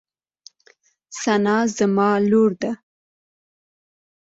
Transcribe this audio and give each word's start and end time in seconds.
ثنا 1.21 1.55
زما 1.77 2.09
لور 2.29 2.51
ده. 2.61 2.71